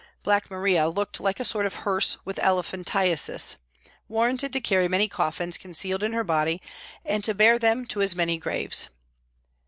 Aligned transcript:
Black 0.23 0.49
Maria 0.49 0.87
looked 0.89 1.19
like 1.19 1.39
a 1.39 1.45
sort 1.45 1.67
of 1.67 1.75
hearse 1.85 2.17
with 2.25 2.39
elephantiasis 2.39 3.57
warranted 4.07 4.51
to 4.51 4.59
carry 4.59 4.87
many 4.87 5.07
coffins 5.07 5.59
concealed 5.59 6.01
in 6.01 6.13
her 6.13 6.23
body 6.23 6.59
and 7.05 7.23
to 7.23 7.35
bear 7.35 7.59
them 7.59 7.85
to 7.85 8.01
as 8.01 8.15
many 8.15 8.39
graves. 8.39 8.89